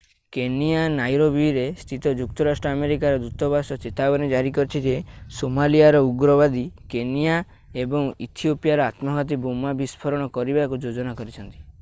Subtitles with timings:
[0.35, 4.95] Kenya ନାଇରୋବିରେ ସ୍ଥିତ ଯୁକ୍ତରାଷ୍ଟ୍ର ଆମେରିକାର ଦୂତବାସ ଚେତାବନୀ ଜାରି କରିଛି ଯେ
[5.41, 7.37] ସୋମାଲିଆର ଉଗ୍ରବାଦୀ କେନିଆ
[7.85, 11.65] ଏବଂ ଇଥିଓପିଆରେ ଆତ୍ମଘାତୀ ବୋମା ବିସ୍ଫୋରଣ କରିବାକୁ ଯୋଜନା କରୁଛନ୍ତି